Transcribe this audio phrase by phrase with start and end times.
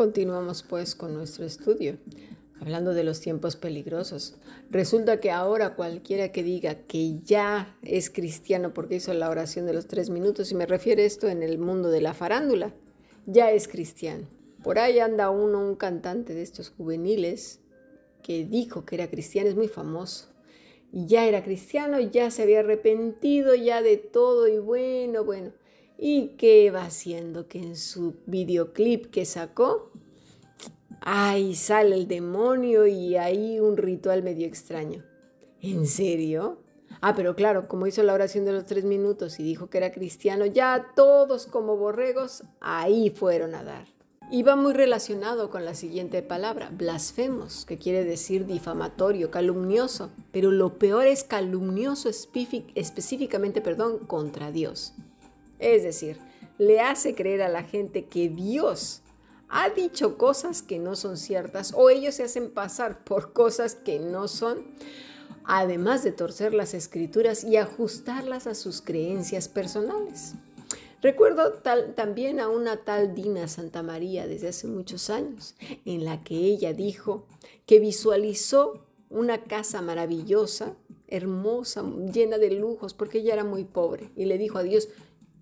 [0.00, 1.98] Continuamos pues con nuestro estudio,
[2.58, 4.34] hablando de los tiempos peligrosos.
[4.70, 9.74] Resulta que ahora cualquiera que diga que ya es cristiano porque hizo la oración de
[9.74, 12.72] los tres minutos, y me refiero a esto en el mundo de la farándula,
[13.26, 14.26] ya es cristiano.
[14.64, 17.60] Por ahí anda uno, un cantante de estos juveniles,
[18.22, 20.30] que dijo que era cristiano, es muy famoso.
[20.92, 25.52] Ya era cristiano, ya se había arrepentido ya de todo y bueno, bueno.
[26.02, 27.46] ¿Y qué va haciendo?
[27.46, 29.90] Que en su videoclip que sacó,
[31.02, 35.04] ahí sale el demonio y ahí un ritual medio extraño.
[35.60, 36.62] ¿En serio?
[37.02, 39.92] Ah, pero claro, como hizo la oración de los tres minutos y dijo que era
[39.92, 43.86] cristiano, ya todos como borregos ahí fueron a dar.
[44.30, 50.78] Y muy relacionado con la siguiente palabra, blasfemos, que quiere decir difamatorio, calumnioso, pero lo
[50.78, 54.94] peor es calumnioso específicamente, perdón, contra Dios.
[55.60, 56.18] Es decir,
[56.58, 59.02] le hace creer a la gente que Dios
[59.48, 63.98] ha dicho cosas que no son ciertas o ellos se hacen pasar por cosas que
[63.98, 64.64] no son,
[65.44, 70.34] además de torcer las escrituras y ajustarlas a sus creencias personales.
[71.02, 71.54] Recuerdo
[71.94, 75.54] también a una tal Dina Santa María desde hace muchos años,
[75.86, 77.26] en la que ella dijo
[77.64, 80.76] que visualizó una casa maravillosa,
[81.08, 84.88] hermosa, llena de lujos, porque ella era muy pobre, y le dijo a Dios,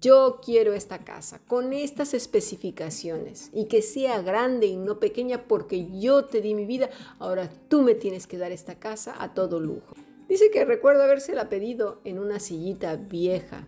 [0.01, 5.89] yo quiero esta casa con estas especificaciones y que sea grande y no pequeña porque
[5.99, 9.59] yo te di mi vida, ahora tú me tienes que dar esta casa a todo
[9.61, 9.95] lujo.
[10.29, 13.67] Dice que recuerdo habérsela pedido en una sillita vieja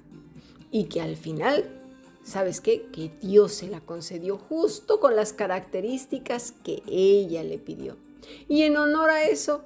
[0.71, 1.65] y que al final,
[2.23, 2.87] ¿sabes qué?
[2.93, 7.97] Que Dios se la concedió justo con las características que ella le pidió.
[8.47, 9.65] Y en honor a eso,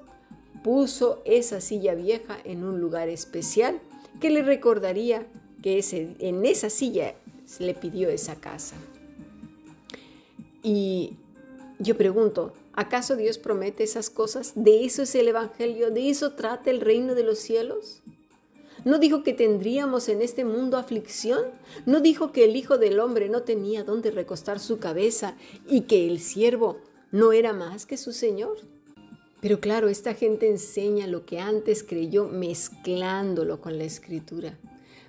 [0.63, 3.79] puso esa silla vieja en un lugar especial
[4.19, 5.27] que le recordaría
[5.65, 7.15] que en esa silla
[7.47, 8.75] se le pidió esa casa.
[10.61, 11.13] Y
[11.79, 14.51] yo pregunto, ¿acaso Dios promete esas cosas?
[14.53, 15.89] ¿De eso es el Evangelio?
[15.89, 18.03] ¿De eso trata el reino de los cielos?
[18.83, 21.45] ¿No dijo que tendríamos en este mundo aflicción?
[21.87, 25.35] ¿No dijo que el Hijo del Hombre no tenía dónde recostar su cabeza
[25.67, 26.77] y que el siervo
[27.11, 28.57] no era más que su Señor?
[29.41, 34.59] Pero claro, esta gente enseña lo que antes creyó mezclándolo con la escritura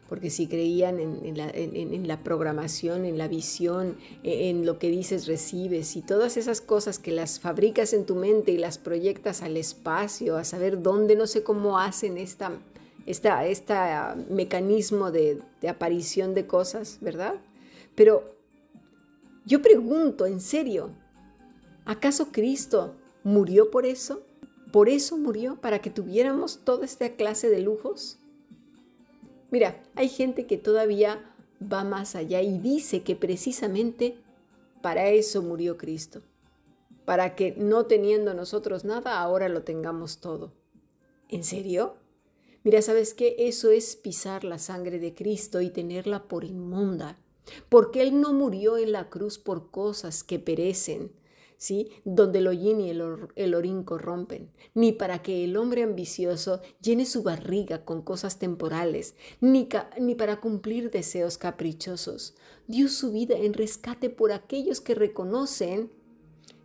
[0.09, 5.97] porque si creían en, la, programación, en la visión, e, en, lo que dices recibes
[5.97, 10.37] y todas esas cosas que las fabricas en tu mente y las proyectas al espacio,
[10.37, 12.53] a saber dónde, no sé cómo hacen esta,
[13.05, 17.35] esta, esta mecanismo de, de aparición de cosas, ¿verdad?
[17.95, 18.37] Pero
[19.45, 20.91] yo pregunto, en serio,
[21.85, 22.95] ¿acaso Cristo
[23.25, 24.23] murió por eso?
[24.73, 25.57] ¿Por eso murió?
[25.61, 28.19] ¿Para que tuviéramos toda esta clase de lujos?
[29.57, 34.19] Mira, hay gente que todavía va más allá y dice que precisamente
[34.83, 36.21] para eso murió Cristo,
[37.07, 40.53] para que no teniendo nosotros nada, ahora lo tengamos todo.
[41.31, 41.95] ¿En serio?
[42.65, 43.35] Mira, ¿sabes qué?
[43.39, 47.17] Eso es pisar la sangre de Cristo y tenerla por inmunda,
[47.71, 51.13] porque Él no murió en la cruz por cosas que perecen,
[51.59, 51.91] ¿sí?
[52.05, 57.23] donde el hollín y el, orín corrompen, ni para que el hombre ambicioso llene su
[57.23, 59.69] barriga con cosas temporales, ni,
[60.01, 62.35] ni para cumplir deseos caprichosos.
[62.67, 65.91] Dio su vida en rescate por aquellos que reconocen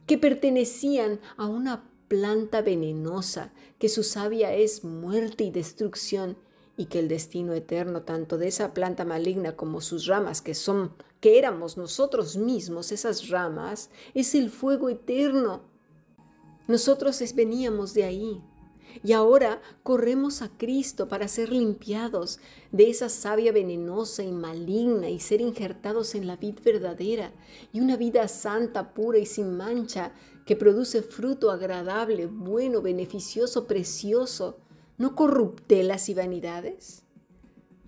[0.05, 6.37] que pertenecían a una planta venenosa, que su savia es muerte y destrucción,
[6.81, 10.95] y que el destino eterno tanto de esa planta maligna como sus ramas, que son
[11.19, 15.61] que éramos nosotros mismos, esas ramas, es el fuego eterno.
[16.67, 18.41] Nosotros veníamos de ahí.
[19.03, 22.39] Y ahora corremos a Cristo para ser limpiados
[22.71, 27.31] de esa savia venenosa y maligna y ser injertados en la vid verdadera
[27.71, 30.13] y una vida santa, pura y sin mancha
[30.47, 34.57] que produce fruto agradable, bueno, beneficioso, precioso,
[35.01, 37.03] no corruptelas y vanidades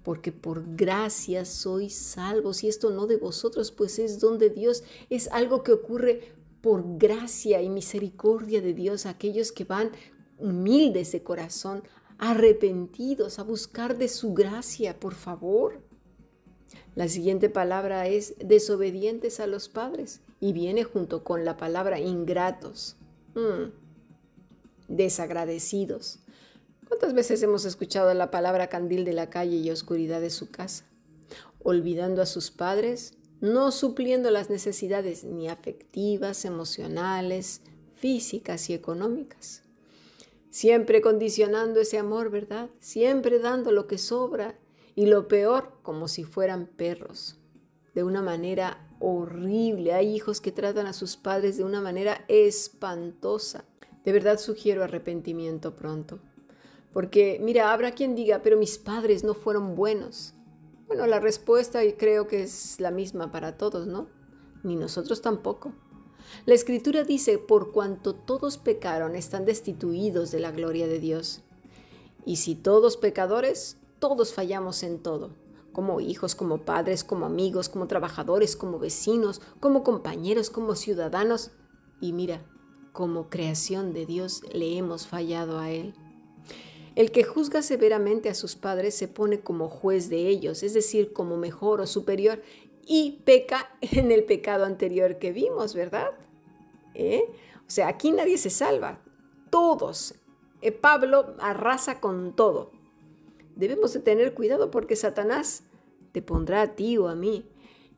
[0.04, 4.84] porque por gracia sois salvos y esto no de vosotros, pues es don de Dios,
[5.10, 9.92] es algo que ocurre por gracia y misericordia de Dios, aquellos que van
[10.38, 11.84] humildes de corazón,
[12.18, 15.82] arrepentidos a buscar de su gracia, por favor.
[16.96, 22.98] La siguiente palabra es desobedientes a los padres y viene junto con la palabra ingratos,
[23.36, 23.72] mm,
[24.90, 26.23] desagradecidos.
[26.88, 30.86] ¿Cuántas veces hemos escuchado la palabra candil de la calle y oscuridad de su casa?
[31.60, 37.62] Olvidando a sus padres, no supliendo las necesidades ni afectivas, emocionales,
[37.96, 39.64] físicas y económicas.
[40.50, 42.70] Siempre condicionando ese amor, ¿verdad?
[42.80, 44.60] Siempre dando lo que sobra
[44.96, 47.40] y lo peor como si fueran perros.
[47.94, 49.94] de una manera horrible.
[49.94, 53.66] Hay hijos que tratan a sus padres de una manera espantosa.
[54.04, 56.20] De verdad sugiero arrepentimiento pronto.
[56.94, 60.36] Porque, mira, habrá quien diga, pero mis padres no fueron buenos.
[60.88, 64.08] Bueno, la respuesta creo que es la misma para todos, ¿no?
[64.64, 65.74] Ni nosotros tampoco.
[66.46, 71.42] La escritura dice, por cuanto todos pecaron, están destituidos de la gloria de Dios.
[72.26, 75.36] Y si todos pecadores, todos fallamos en todo,
[75.72, 81.52] como hijos, como padres, como amigos, como trabajadores, como vecinos, como compañeros, como ciudadanos.
[82.00, 82.46] Y mira,
[82.92, 85.96] como creación de Dios le hemos fallado a Él.
[86.96, 91.12] El que juzga severamente a sus padres se pone como juez de ellos, es decir,
[91.12, 92.42] como mejor o superior,
[92.86, 96.12] y peca en el pecado anterior que vimos, ¿verdad?
[96.94, 97.26] ¿Eh?
[97.68, 99.00] O sea, aquí nadie se salva,
[99.50, 100.16] todos.
[100.62, 102.72] Eh, Pablo arrasa con todo.
[103.56, 105.64] Debemos de tener cuidado porque Satanás
[106.12, 107.46] te pondrá a ti o a mí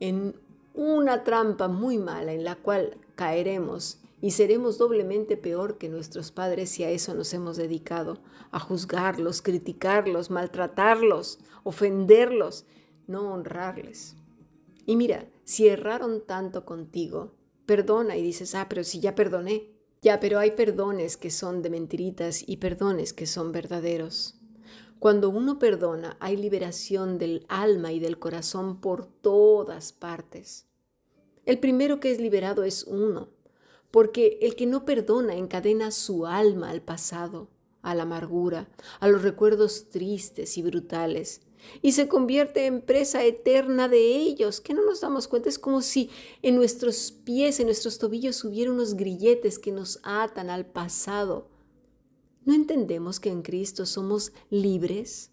[0.00, 0.34] en
[0.74, 6.70] una trampa muy mala en la cual caeremos y seremos doblemente peor que nuestros padres
[6.70, 8.18] si a eso nos hemos dedicado,
[8.50, 12.64] a juzgarlos, criticarlos, maltratarlos, ofenderlos,
[13.06, 14.16] no honrarles.
[14.84, 17.36] Y mira, si erraron tanto contigo,
[17.66, 19.70] perdona y dices, ah, pero si ya perdoné.
[20.02, 24.40] Ya, pero hay perdones que son de mentiritas y perdones que son verdaderos.
[24.98, 30.66] Cuando uno perdona, hay liberación del alma y del corazón por todas partes.
[31.44, 33.35] El primero que es liberado es uno,
[33.96, 37.48] porque el que no perdona encadena su alma al pasado,
[37.80, 38.68] a la amargura,
[39.00, 41.40] a los recuerdos tristes y brutales,
[41.80, 45.48] y se convierte en presa eterna de ellos, que no nos damos cuenta.
[45.48, 46.10] Es como si
[46.42, 51.48] en nuestros pies, en nuestros tobillos hubiera unos grilletes que nos atan al pasado.
[52.44, 55.30] ¿No entendemos que en Cristo somos libres?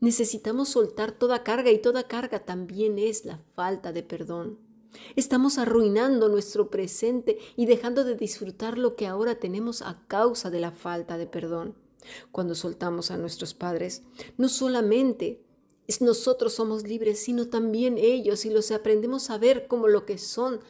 [0.00, 4.67] Necesitamos soltar toda carga y toda carga también es la falta de perdón.
[5.16, 10.60] Estamos arruinando nuestro presente y dejando de disfrutar lo que ahora tenemos a causa de
[10.60, 11.74] la falta de perdón.
[12.32, 14.02] Cuando soltamos a nuestros padres,
[14.36, 15.42] no solamente
[16.00, 20.60] nosotros somos libres, sino también ellos y los aprendemos a ver como lo que son,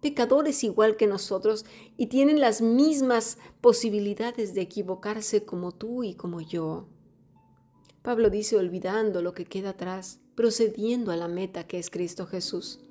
[0.00, 1.64] pecadores igual que nosotros
[1.96, 6.88] y tienen las mismas posibilidades de equivocarse como tú y como yo.
[8.02, 12.83] Pablo dice olvidando lo que queda atrás, procediendo a la meta que es Cristo Jesús.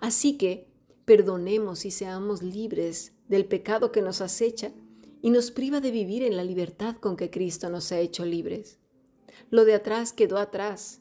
[0.00, 0.68] Así que
[1.04, 4.72] perdonemos y seamos libres del pecado que nos acecha
[5.22, 8.78] y nos priva de vivir en la libertad con que Cristo nos ha hecho libres.
[9.50, 11.00] Lo de atrás quedó atrás.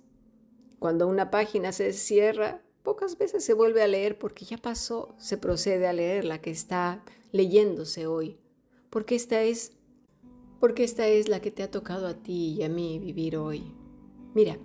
[0.80, 5.38] Cuando una página se cierra, pocas veces se vuelve a leer porque ya pasó, se
[5.38, 8.40] procede a leer la que está leyéndose hoy,
[8.90, 9.74] porque esta es
[10.60, 13.74] porque esta es la que te ha tocado a ti y a mí vivir hoy.
[14.34, 14.58] Mira,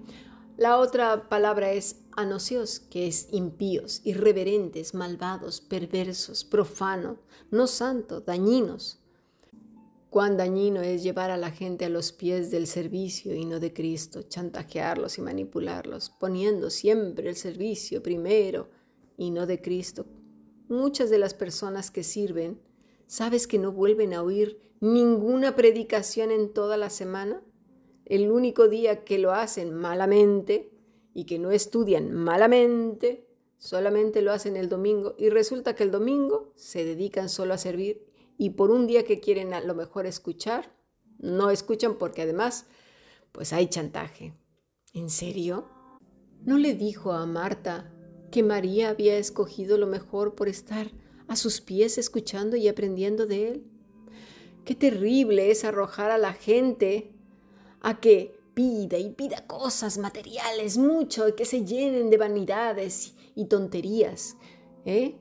[0.56, 7.18] la otra palabra es anocios, que es impíos, irreverentes, malvados, perversos, profano,
[7.50, 9.00] no santo, dañinos.
[10.10, 13.72] Cuán dañino es llevar a la gente a los pies del servicio y no de
[13.72, 18.68] Cristo, chantajearlos y manipularlos, poniendo siempre el servicio primero
[19.16, 20.06] y no de Cristo.
[20.68, 22.60] Muchas de las personas que sirven,
[23.08, 27.42] ¿sabes que no vuelven a oír ninguna predicación en toda la semana?
[28.04, 30.70] El único día que lo hacen malamente
[31.14, 33.26] y que no estudian malamente,
[33.58, 38.04] solamente lo hacen el domingo y resulta que el domingo se dedican solo a servir
[38.36, 40.74] y por un día que quieren a lo mejor escuchar,
[41.18, 42.66] no escuchan porque además
[43.32, 44.34] pues hay chantaje.
[44.92, 45.68] ¿En serio?
[46.44, 47.90] ¿No le dijo a Marta
[48.30, 50.90] que María había escogido lo mejor por estar
[51.26, 53.64] a sus pies escuchando y aprendiendo de él?
[54.64, 57.13] Qué terrible es arrojar a la gente
[57.84, 63.44] a que pida y pida cosas materiales, mucho, y que se llenen de vanidades y
[63.44, 64.36] tonterías,
[64.86, 65.16] ¿eh?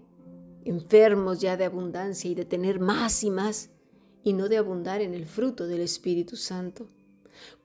[0.63, 3.69] enfermos ya de abundancia y de tener más y más,
[4.23, 6.87] y no de abundar en el fruto del Espíritu Santo.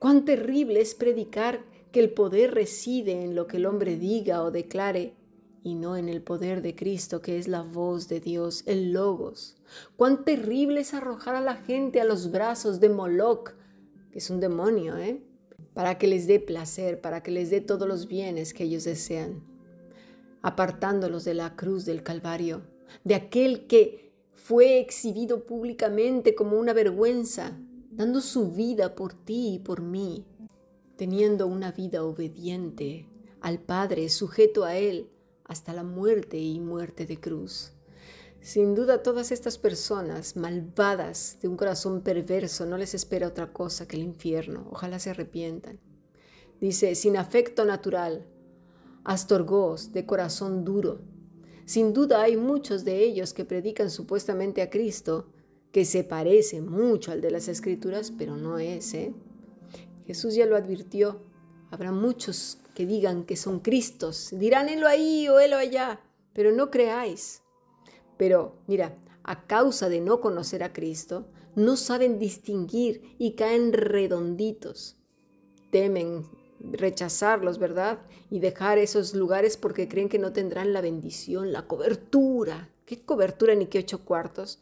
[0.01, 4.51] Cuán terrible es predicar que el poder reside en lo que el hombre diga o
[4.51, 5.15] declare,
[5.63, 9.55] y no en el poder de Cristo, que es la voz de Dios, el Logos.
[9.97, 13.58] Cuán terrible es arrojar a la gente a los brazos de Moloch,
[14.19, 15.23] es un demonio, ¿eh?
[15.75, 19.45] para que les dé placer, para que les dé todos los bienes que ellos desean,
[20.43, 22.63] apartándolos de la cruz del Calvario,
[23.05, 27.57] de aquel que fue exhibido públicamente como una vergüenza,
[27.93, 30.27] dando su vida por ti y por mí,
[30.97, 33.07] teniendo una vida obediente
[33.41, 35.11] al Padre, sujeto a Él,
[35.45, 37.73] hasta la muerte y muerte de cruz.
[38.41, 43.87] Sin duda todas estas personas malvadas de un corazón perverso no les espera otra cosa
[43.87, 44.69] que el infierno.
[44.71, 45.81] Ojalá se arrepientan.
[46.61, 48.27] Dice, sin afecto natural,
[49.05, 51.01] astorgos de corazón duro.
[51.67, 55.29] Sin duda hay muchos de ellos que predican supuestamente a Cristo,
[55.73, 59.13] que se parece mucho al de las Escrituras, pero no es, ¿eh?
[60.07, 61.21] Jesús ya lo advirtió.
[61.71, 66.01] Habrá muchos que digan que son Cristos, dirán helo ahí o helo allá,
[66.33, 67.43] pero no creáis.
[68.19, 74.97] Pero mira, a causa de no conocer a Cristo, no saben distinguir y caen redonditos.
[75.71, 76.25] Temen
[76.61, 78.01] rechazarlos, ¿verdad?
[78.31, 82.71] Y dejar esos lugares porque creen que no tendrán la bendición, la cobertura.
[82.85, 84.61] ¿Qué cobertura ni qué ocho cuartos?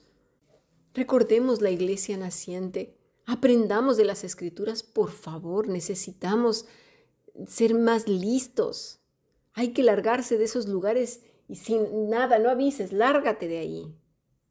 [0.95, 2.97] Recordemos la iglesia naciente.
[3.27, 5.69] Aprendamos de las escrituras, por favor.
[5.69, 6.67] Necesitamos
[7.47, 9.01] ser más listos.
[9.53, 13.95] Hay que largarse de esos lugares y sin nada, no avises, lárgate de ahí.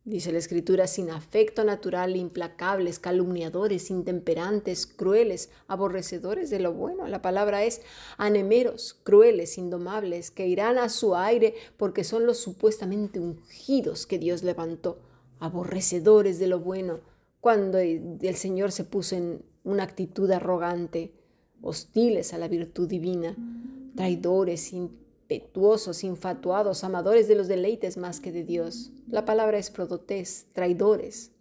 [0.06, 7.08] Dice la escritura, sin afecto natural, implacables, calumniadores, intemperantes, crueles, aborrecedores de lo bueno.
[7.08, 7.82] La palabra es
[8.18, 14.44] anemeros, crueles, indomables, que irán a su aire porque son los supuestamente ungidos que Dios
[14.44, 15.00] levantó,
[15.40, 17.00] aborrecedores de lo bueno,
[17.42, 21.14] cuando el Señor se puso en una actitud arrogante,
[21.64, 23.36] hostiles a la virtud divina,
[23.96, 24.72] traidores,
[25.26, 28.92] impetuosos, infatuados, amadores de los deleites más que de Dios.
[29.10, 31.32] La palabra es prodotés, traidores.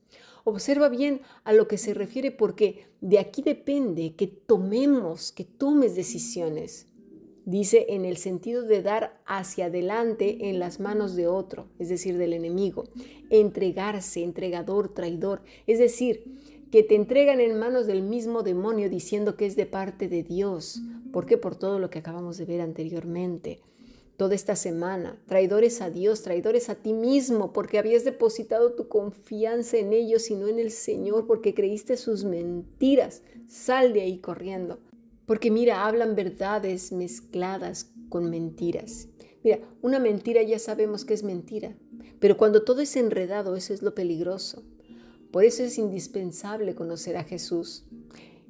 [0.45, 5.97] Observa bien a lo que se refiere porque de aquí depende que tomemos, que tomes
[5.97, 6.87] decisiones.
[7.45, 12.17] Dice en el sentido de dar hacia adelante en las manos de otro, es decir,
[12.17, 12.85] del enemigo.
[13.29, 15.43] Entregarse, entregador, traidor.
[15.67, 16.25] Es decir,
[16.71, 20.81] que te entregan en manos del mismo demonio diciendo que es de parte de Dios.
[21.12, 21.37] ¿Por qué?
[21.37, 23.61] Por todo lo que acabamos de ver anteriormente
[24.16, 29.76] toda esta semana, traidores a Dios, traidores a ti mismo, porque habías depositado tu confianza
[29.76, 33.23] en ellos y no en el Señor, porque creíste sus mentiras.
[33.49, 34.78] Sal de ahí corriendo.
[35.26, 39.09] Porque mira, hablan verdades mezcladas con mentiras.
[39.42, 41.76] Mira, una mentira ya sabemos que es mentira,
[42.18, 44.62] pero cuando todo es enredado, eso es lo peligroso.
[45.30, 47.85] Por eso es indispensable conocer a Jesús.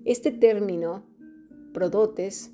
[0.04, 1.02] Este término,
[1.72, 2.50] prodotes,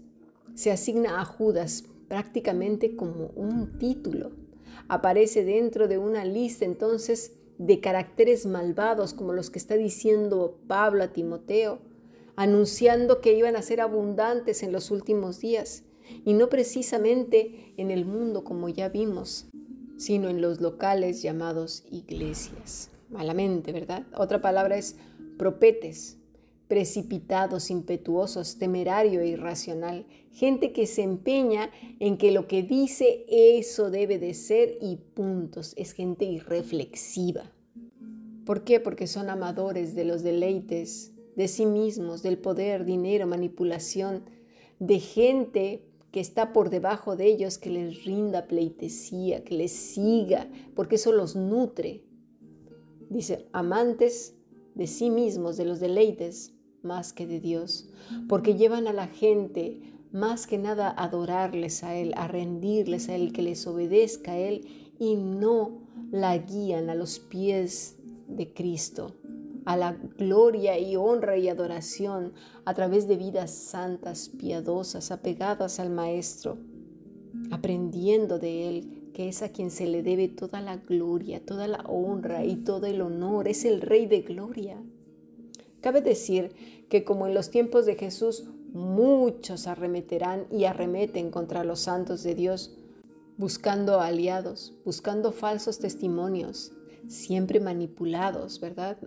[0.54, 4.32] se asigna a Judas prácticamente como un título.
[4.88, 11.04] Aparece dentro de una lista entonces de caracteres malvados como los que está diciendo Pablo
[11.04, 11.78] a Timoteo,
[12.34, 15.84] anunciando que iban a ser abundantes en los últimos días,
[16.24, 19.48] y no precisamente en el mundo como ya vimos,
[19.96, 22.90] sino en los locales llamados iglesias.
[23.08, 24.04] Malamente, ¿verdad?
[24.16, 24.96] Otra palabra es
[25.38, 26.18] propetes,
[26.70, 33.90] precipitados, impetuosos, temerario e irracional, gente que se empeña en que lo que dice eso
[33.90, 37.50] debe de ser y puntos, es gente irreflexiva.
[38.46, 38.78] ¿Por qué?
[38.78, 44.22] Porque son amadores de los deleites, de sí mismos, del poder, dinero, manipulación,
[44.78, 50.48] de gente que está por debajo de ellos, que les rinda pleitesía, que les siga,
[50.76, 52.04] porque eso los nutre.
[53.08, 54.36] Dice, amantes
[54.76, 57.88] de sí mismos, de los deleites, más que de Dios,
[58.28, 59.80] porque llevan a la gente
[60.12, 64.38] más que nada a adorarles a Él, a rendirles a Él, que les obedezca a
[64.38, 64.66] Él
[64.99, 67.96] y no la guían a los pies
[68.28, 69.14] de Cristo,
[69.64, 72.32] a la gloria y honra y adoración
[72.64, 76.58] a través de vidas santas, piadosas, apegadas al Maestro,
[77.50, 81.84] aprendiendo de Él, que es a quien se le debe toda la gloria, toda la
[81.87, 84.82] honra y todo el honor, es el Rey de Gloria.
[85.80, 86.52] Cabe decir
[86.88, 92.34] que como en los tiempos de Jesús, muchos arremeterán y arremeten contra los santos de
[92.34, 92.76] Dios,
[93.37, 96.72] buscando aliados, buscando falsos testimonios,
[97.08, 98.99] siempre manipulados, ¿verdad?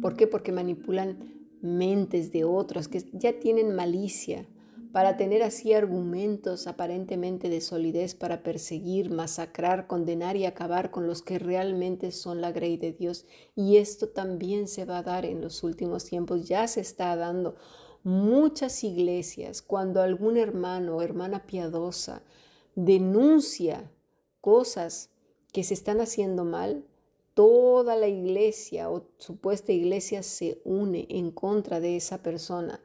[0.00, 0.26] ¿Por qué?
[0.26, 1.18] Porque manipulan
[1.60, 4.46] mentes de otros que ya tienen malicia,
[4.92, 11.22] para tener así argumentos aparentemente de solidez para perseguir, masacrar, condenar y acabar con los
[11.22, 13.24] que realmente son la grey de Dios.
[13.54, 17.54] Y esto también se va a dar en los últimos tiempos, ya se está dando.
[18.02, 22.22] Muchas iglesias, cuando algún hermano o hermana piadosa
[22.74, 23.90] denuncia
[24.40, 25.10] cosas
[25.52, 26.84] que se están haciendo mal,
[27.34, 32.80] toda la iglesia o supuesta iglesia se une en contra de esa persona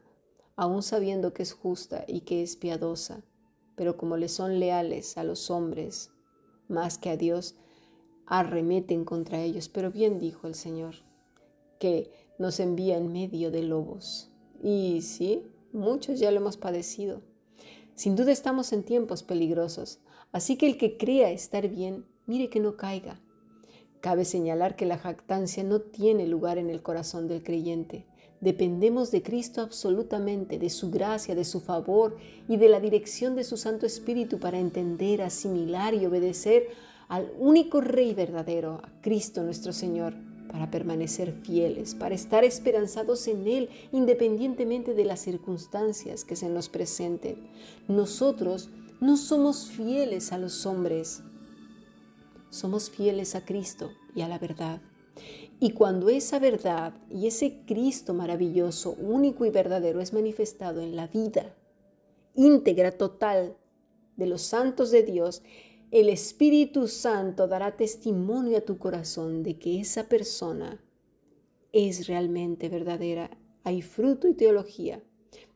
[0.56, 3.22] aun sabiendo que es justa y que es piadosa,
[3.76, 6.10] pero como le son leales a los hombres
[6.68, 7.54] más que a Dios,
[8.26, 9.68] arremeten contra ellos.
[9.68, 10.96] Pero bien dijo el Señor,
[11.78, 14.30] que nos envía en medio de lobos.
[14.62, 17.20] Y sí, muchos ya lo hemos padecido.
[17.94, 20.00] Sin duda estamos en tiempos peligrosos,
[20.32, 23.20] así que el que crea estar bien, mire que no caiga.
[24.00, 28.06] Cabe señalar que la jactancia no tiene lugar en el corazón del creyente
[28.46, 33.42] Dependemos de Cristo absolutamente, de su gracia, de su favor y de la dirección de
[33.42, 36.68] su Santo Espíritu para entender, asimilar y obedecer
[37.08, 40.14] al único Rey verdadero, a Cristo nuestro Señor,
[40.48, 46.68] para permanecer fieles, para estar esperanzados en Él independientemente de las circunstancias que se nos
[46.68, 47.48] presenten.
[47.88, 51.20] Nosotros no somos fieles a los hombres,
[52.50, 54.80] somos fieles a Cristo y a la verdad.
[55.58, 61.06] Y cuando esa verdad y ese Cristo maravilloso, único y verdadero es manifestado en la
[61.06, 61.54] vida
[62.36, 63.56] íntegra, total
[64.16, 65.42] de los santos de Dios,
[65.90, 70.84] el Espíritu Santo dará testimonio a tu corazón de que esa persona
[71.72, 73.30] es realmente verdadera.
[73.64, 75.02] Hay fruto y teología,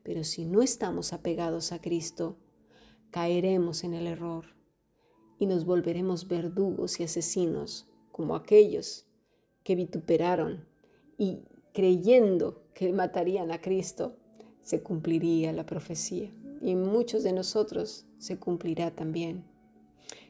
[0.03, 2.37] pero si no estamos apegados a Cristo,
[3.11, 4.45] caeremos en el error
[5.37, 9.05] y nos volveremos verdugos y asesinos como aquellos
[9.63, 10.65] que vituperaron
[11.17, 11.39] y
[11.73, 14.15] creyendo que matarían a Cristo,
[14.61, 19.43] se cumpliría la profecía y muchos de nosotros se cumplirá también.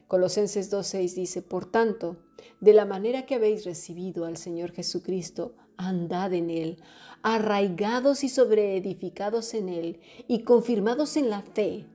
[0.08, 2.16] Colosenses 2.6 dice, por tanto,
[2.60, 6.78] de la manera que habéis recibido al Señor Jesucristo, andad en Él,
[7.22, 11.86] arraigados y sobreedificados en Él y confirmados en la fe,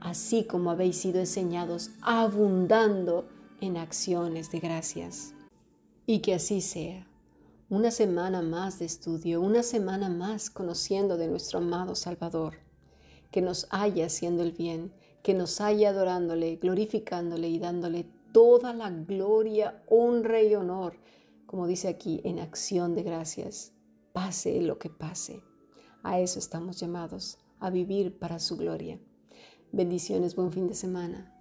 [0.00, 3.28] así como habéis sido enseñados, abundando
[3.60, 5.34] en acciones de gracias.
[6.08, 7.04] Y que así sea.
[7.68, 12.54] Una semana más de estudio, una semana más conociendo de nuestro amado Salvador,
[13.32, 14.92] que nos haya haciendo el bien,
[15.24, 20.96] que nos haya adorándole, glorificándole y dándole toda la gloria, honra y honor,
[21.44, 23.72] como dice aquí, en acción de gracias,
[24.12, 25.42] pase lo que pase.
[26.04, 29.00] A eso estamos llamados, a vivir para su gloria.
[29.72, 31.35] Bendiciones, buen fin de semana.